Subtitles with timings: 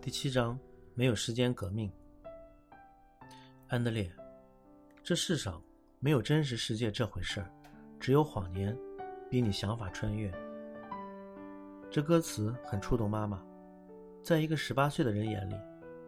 [0.00, 0.56] 第七章，
[0.94, 1.90] 没有时间革命。
[3.66, 4.08] 安德烈，
[5.02, 5.60] 这世上
[5.98, 7.50] 没有真实世界这回事儿，
[7.98, 8.78] 只有谎言，
[9.28, 10.32] 逼你想法穿越。
[11.90, 13.44] 这歌词很触动妈妈。
[14.22, 15.56] 在一个十八岁的人眼里，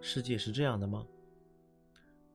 [0.01, 1.05] 世界是这样的吗？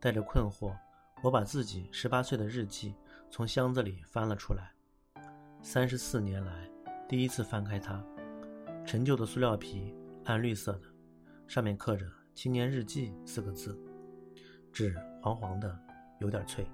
[0.01, 0.75] 带着困惑，
[1.23, 2.93] 我把自己十八岁的日记
[3.31, 4.73] 从箱子里翻了出来。
[5.61, 6.69] 三十四年来，
[7.07, 8.03] 第一次翻开它，
[8.85, 9.95] 陈旧的塑料皮，
[10.25, 10.81] 暗绿色的。
[11.47, 12.05] 上面刻着
[12.35, 13.79] “青年日记”四个字，
[14.73, 15.79] 纸黄黄的，
[16.19, 16.67] 有点脆。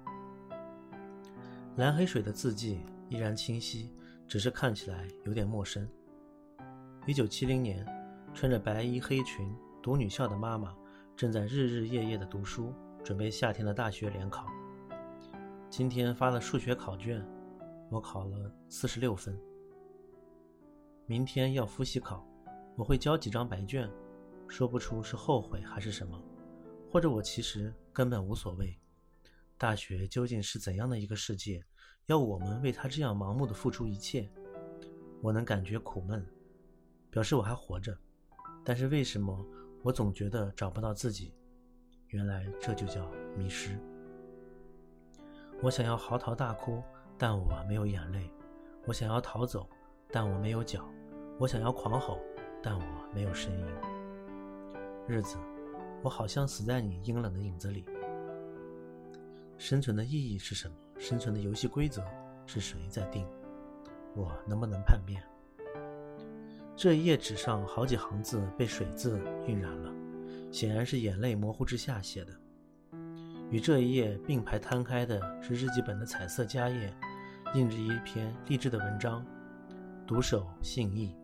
[1.76, 3.94] 蓝黑水的字迹依然清晰，
[4.26, 5.88] 只是看起来有点陌生。
[7.06, 7.86] 一九七零年，
[8.34, 9.48] 穿着白衣黑裙
[9.80, 10.74] 读女校的妈妈
[11.16, 14.46] 正在日日夜夜的读书，准备夏天的大学联考。
[15.68, 17.24] 今天发了数学考卷，
[17.90, 19.38] 我考了四十六分。
[21.06, 22.26] 明天要复习考，
[22.76, 23.90] 我会交几张白卷。
[24.48, 26.20] 说不出是后悔还是什么，
[26.90, 28.76] 或者我其实根本无所谓。
[29.56, 31.64] 大学究竟是怎样的一个世界，
[32.06, 34.28] 要我们为他这样盲目的付出一切？
[35.22, 36.26] 我能感觉苦闷，
[37.10, 37.96] 表示我还活着。
[38.64, 39.46] 但是为什么
[39.82, 41.32] 我总觉得找不到自己？
[42.10, 43.78] 原来这就叫迷失。
[45.62, 46.82] 我想要嚎啕大哭，
[47.16, 48.30] 但我没有眼泪；
[48.86, 49.68] 我想要逃走，
[50.10, 50.80] 但我没有脚；
[51.38, 52.18] 我想要狂吼，
[52.62, 53.64] 但我没有声音。
[55.06, 55.36] 日子，
[56.02, 57.84] 我好像死在你阴冷的影子里。
[59.56, 60.74] 生存的意义是什么？
[60.98, 62.02] 生存的游戏规则
[62.46, 63.26] 是谁在定？
[64.16, 65.22] 我能不能叛变？
[66.74, 69.92] 这一页纸上好几行字被水渍晕染了，
[70.50, 72.32] 显然是眼泪模糊之下写的。
[73.50, 76.94] 与这一页并排摊开的是日记本的彩色夹页，
[77.54, 79.24] 印着一篇励志的文章
[80.06, 81.16] ：“独守信义。”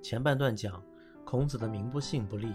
[0.00, 0.82] 前半段讲
[1.24, 2.52] 孔子的“名不信，不立”。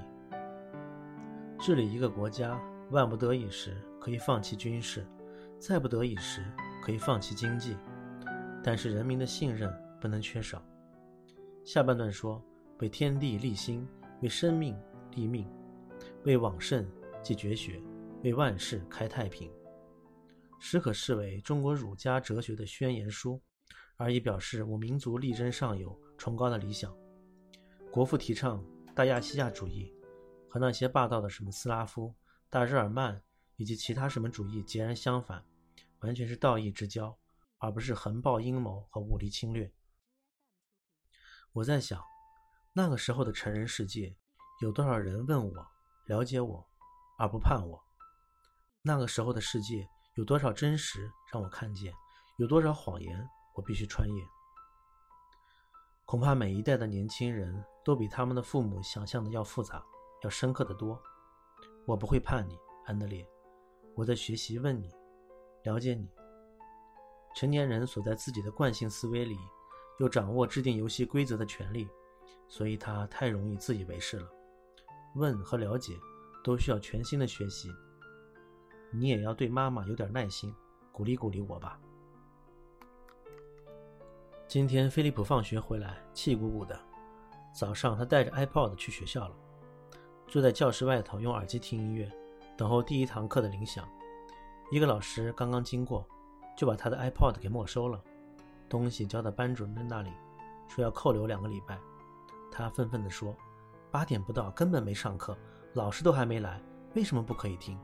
[1.60, 2.60] 治理一个国家，
[2.92, 5.06] 万不得已时可以放弃军事，
[5.60, 6.42] 再不得已时
[6.82, 7.76] 可以放弃经济，
[8.64, 10.62] 但是人民的信任不能缺少。
[11.66, 12.42] 下半段说：
[12.80, 13.88] 为天地立心，
[14.22, 14.78] 为生命
[15.12, 15.46] 立命，
[16.26, 16.90] 为往圣
[17.22, 17.82] 继绝学，
[18.24, 19.52] 为万世开太平。
[20.60, 23.42] 实可视为中国儒家哲学的宣言书，
[23.98, 26.96] 而以表示我民族力争上游崇高的理想。
[27.92, 28.64] 国父提倡
[28.96, 29.94] 大亚细亚主义。
[30.48, 32.14] 和那些霸道的什么斯拉夫、
[32.48, 33.20] 大日耳曼
[33.56, 35.44] 以及其他什么主义截然相反，
[36.02, 37.18] 完全是道义之交，
[37.58, 39.74] 而不是横暴阴谋和武力侵略。
[41.54, 42.00] 我在想，
[42.72, 44.16] 那个时候的成人世界，
[44.62, 45.68] 有多少人问我、
[46.06, 46.68] 了解我，
[47.18, 47.82] 而不判我？
[48.82, 51.94] 那个时候的世界，有多少真实让我看见，
[52.38, 54.24] 有多少谎言我必须穿越？
[56.06, 59.84] 恐怕每一代的年轻人都比他们的父母想象的要复杂。
[60.24, 60.98] 要深刻的多，
[61.86, 63.28] 我不会怕你，安德烈。
[63.94, 64.90] 我在学习问你，
[65.64, 66.10] 了解你。
[67.36, 69.38] 成年人锁在自己的惯性思维里，
[70.00, 71.90] 又掌握制定游戏规则的权利，
[72.48, 74.32] 所以他太容易自以为是了。
[75.16, 75.98] 问和了解，
[76.44, 77.72] 都需要全新的学习。
[78.92, 80.54] 你也要对妈妈有点耐心，
[80.92, 81.80] 鼓励鼓励我吧。
[84.48, 86.80] 今天菲利普放学回来，气鼓鼓的。
[87.54, 89.36] 早上他带着 iPod 去学校了。
[90.28, 92.12] 坐在教室外头用耳机听音乐，
[92.58, 93.88] 等候第一堂课的铃响。
[94.72, 96.04] 一个老师刚刚经过，
[96.58, 98.02] 就把他的 iPod 给没收了，
[98.68, 100.12] 东西交到班主任那里，
[100.68, 101.80] 说要扣留两个礼拜。
[102.52, 103.36] 他愤愤地说
[103.94, 105.38] ：“八点不到，根本没上课，
[105.74, 106.60] 老师都还没来，
[106.96, 107.80] 为什么不可以听？”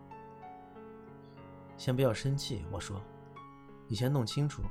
[1.78, 3.00] 先不要生气，我说
[3.88, 4.64] ：“你先弄清楚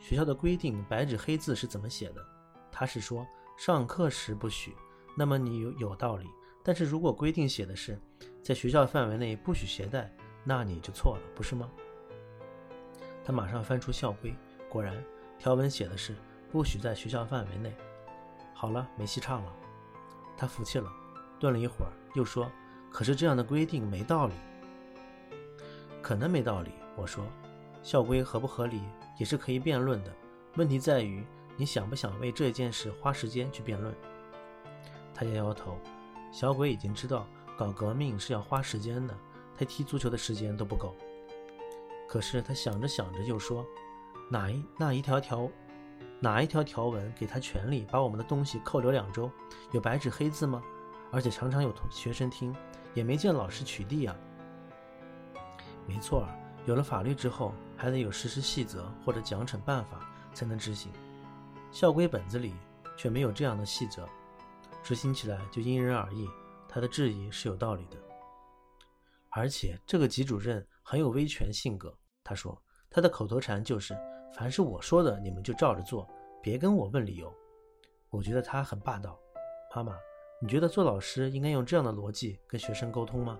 [0.00, 2.26] 学校的规定，白纸黑字是怎么写的。
[2.72, 3.26] 他是说
[3.58, 4.74] 上课时不许，
[5.14, 6.26] 那么你有有道理。”
[6.64, 8.00] 但是如果规定写的是
[8.42, 10.10] 在学校范围内不许携带，
[10.44, 11.70] 那你就错了，不是吗？
[13.22, 14.34] 他马上翻出校规，
[14.70, 14.96] 果然
[15.38, 16.16] 条文写的是
[16.50, 17.76] 不许在学校范围内。
[18.54, 19.52] 好了，没戏唱了。
[20.36, 20.92] 他服气了，
[21.40, 22.50] 顿了一会儿，又说
[22.90, 24.34] ：“可是这样的规定没道理。”
[26.02, 27.24] 可能没道理，我说，
[27.82, 28.82] 校规合不合理
[29.18, 30.12] 也是可以辩论的。
[30.56, 31.24] 问题在于
[31.56, 33.94] 你想不想为这件事花时间去辩论。
[35.14, 35.78] 他摇摇头。
[36.32, 39.16] 小鬼已经知道搞革命是要花时间的，
[39.56, 40.94] 他踢足球的时间都不够。
[42.06, 43.64] 可是他想着想着又说
[44.28, 45.48] ：“哪一那一条条，
[46.18, 49.30] 哪一条条文给他权利把我们的东西扣留两周？
[49.72, 50.62] 有白纸黑字吗？
[51.12, 52.54] 而且常常有同学生听，
[52.94, 54.16] 也没见老师取缔啊。”
[55.86, 56.26] 没错，
[56.64, 60.00] 有了法律之后，还得有实施细则或者奖惩办法
[60.32, 60.90] 才能执行。
[61.70, 62.54] 校规本子里
[62.96, 64.08] 却没有这样的细则，
[64.82, 66.28] 执行起来就因人而异。
[66.68, 67.96] 他的质疑是有道理的。
[69.28, 72.60] 而且这个级主任很有威权性格，他说
[72.90, 73.94] 他的口头禅就是
[74.36, 76.06] “凡是我说的，你们就照着做，
[76.42, 77.32] 别跟我问理由”。
[78.10, 79.18] 我觉得他很霸道。
[79.74, 79.96] 妈妈，
[80.40, 83.38] 你觉得做老师应该用这样的逻辑跟学生沟通吗？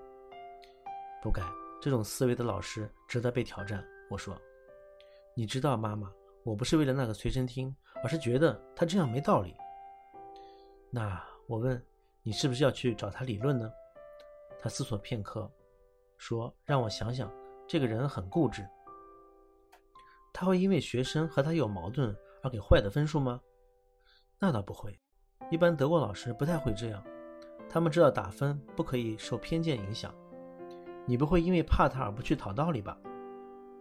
[1.23, 1.43] 不该。
[1.81, 3.85] 这种思维的老师值得被挑战。
[4.09, 4.35] 我说
[5.37, 6.11] ：“你知道，妈妈，
[6.45, 9.55] 我不是为了那个随身听，而是觉得他这样没道理。”
[10.91, 11.81] 那我问
[12.23, 13.71] 你，是不是要去找他理论呢？
[14.59, 15.51] 他思索片刻，
[16.17, 17.31] 说：“让我想想，
[17.69, 18.67] 这个人很固执。
[20.39, 23.41] 他会因为学生和他有矛盾而给坏的分数吗？
[24.39, 25.01] 那倒不会。
[25.51, 27.03] 一般德国老师不太会这样，
[27.71, 30.15] 他们知道打分不可以受偏见影响。”
[31.09, 32.99] 你不会因为怕他而不去讨道理吧？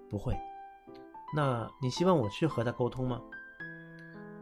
[0.09, 0.33] 不会。
[1.35, 3.21] 那你希望我去和他沟通吗？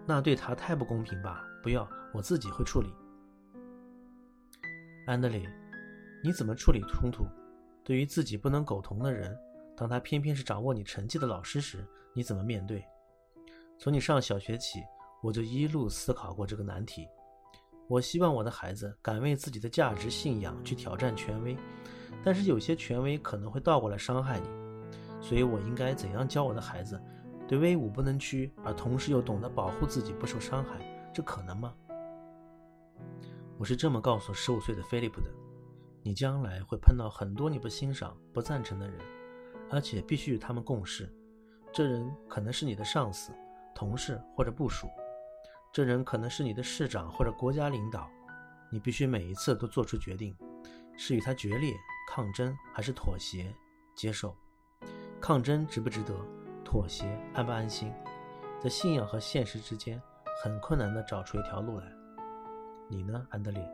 [0.05, 1.43] 那对他太不公平吧？
[1.63, 2.93] 不要，我自己会处理。
[5.07, 5.51] 安德烈，
[6.23, 7.25] 你怎么处理冲突？
[7.83, 9.35] 对于自己不能苟同的人，
[9.75, 12.83] 当他偏偏是掌握你成绩的老师时，你怎么面对？
[13.79, 14.83] 从你上小学起，
[15.21, 17.07] 我就一路思考过这个难题。
[17.87, 21.57] 我希望我的孩子敢为自己的价值信仰去挑战权威。
[22.23, 24.47] 但是有些权威可能会倒过来伤害你，
[25.19, 27.01] 所以我应该怎样教我的孩子，
[27.47, 30.79] 对威武不能屈，而同时又懂得保护自己不受伤害？
[31.13, 31.73] 这可能吗？
[33.57, 35.29] 我是这么告诉十五岁的菲利普的：
[36.01, 38.97] 你将来会碰到很多你不欣赏、不赞成的人，
[39.73, 41.11] 而且必须与他们共事。
[41.71, 43.31] 这人可能是你的上司、
[43.73, 44.87] 同事或者部属，
[45.71, 48.07] 这人可能是你的市长或者国家领导。
[48.71, 50.37] 你必须每一次都做出决定，
[50.95, 51.73] 是与他决裂。
[52.07, 53.51] 抗争还是妥协？
[53.95, 54.35] 接受？
[55.19, 56.13] 抗争值不值得？
[56.63, 57.91] 妥协安不安心？
[58.61, 59.99] 在信仰和现实之间，
[60.43, 61.85] 很困难地找出一条路来。
[62.87, 63.67] 你呢，安德烈？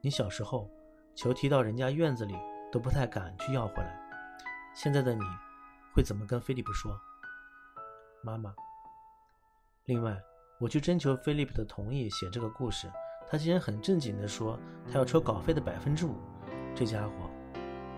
[0.00, 0.68] 你小时候，
[1.14, 2.34] 球踢到人家院子里
[2.72, 4.01] 都不太敢去要回来。
[4.74, 5.22] 现在的你，
[5.94, 6.98] 会怎么跟菲利普说？
[8.22, 8.54] 妈妈。
[9.84, 10.20] 另外，
[10.58, 12.90] 我去征求菲利普的同意写这个故事，
[13.28, 14.58] 他竟然很正经地说
[14.90, 16.14] 他要抽稿费的百分之五。
[16.74, 17.30] 这家伙。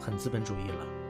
[0.01, 1.04] 很资本主义了。